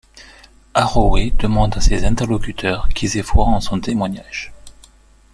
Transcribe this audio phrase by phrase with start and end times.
[0.73, 4.51] Arroway demande à ses interlocuteurs qu'ils aient foi en son témoignage.